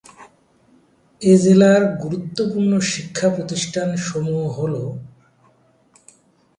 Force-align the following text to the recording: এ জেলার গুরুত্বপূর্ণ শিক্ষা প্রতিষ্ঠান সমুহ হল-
এ 1.21 1.33
জেলার 1.37 1.81
গুরুত্বপূর্ণ 2.01 2.71
শিক্ষা 2.91 3.27
প্রতিষ্ঠান 3.29 3.89
সমুহ 4.05 4.43
হল- 4.57 4.95